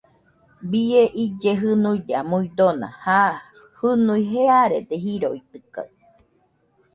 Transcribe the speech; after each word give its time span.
Bie 0.69 1.01
ille 1.23 1.51
junuilla 1.59 2.19
muidona, 2.29 2.87
ja 3.03 3.19
jɨnui 3.77 4.21
jearede 4.33 4.95
jiroitɨkaɨ 5.05 5.83